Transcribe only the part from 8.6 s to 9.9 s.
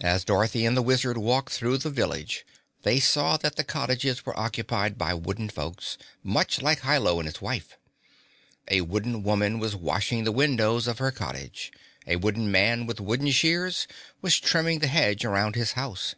A wooden woman was